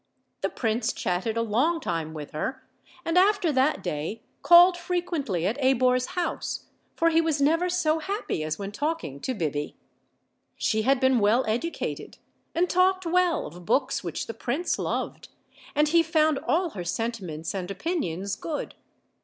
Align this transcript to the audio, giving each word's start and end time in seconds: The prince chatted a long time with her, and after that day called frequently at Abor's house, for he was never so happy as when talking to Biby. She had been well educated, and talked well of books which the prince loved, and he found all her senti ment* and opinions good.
The 0.41 0.49
prince 0.49 0.93
chatted 0.93 1.37
a 1.37 1.43
long 1.43 1.79
time 1.79 2.15
with 2.15 2.31
her, 2.31 2.65
and 3.05 3.19
after 3.19 3.51
that 3.51 3.83
day 3.83 4.23
called 4.41 4.75
frequently 4.75 5.45
at 5.45 5.61
Abor's 5.63 6.07
house, 6.17 6.65
for 6.95 7.11
he 7.11 7.21
was 7.21 7.39
never 7.39 7.69
so 7.69 7.99
happy 7.99 8.43
as 8.43 8.57
when 8.57 8.71
talking 8.71 9.19
to 9.19 9.35
Biby. 9.35 9.75
She 10.57 10.81
had 10.81 10.99
been 10.99 11.19
well 11.19 11.45
educated, 11.47 12.17
and 12.55 12.67
talked 12.67 13.05
well 13.05 13.45
of 13.45 13.63
books 13.63 14.03
which 14.03 14.25
the 14.25 14.33
prince 14.33 14.79
loved, 14.79 15.27
and 15.75 15.89
he 15.89 16.01
found 16.01 16.39
all 16.47 16.71
her 16.71 16.83
senti 16.83 17.23
ment* 17.23 17.53
and 17.53 17.69
opinions 17.69 18.35
good. 18.35 18.73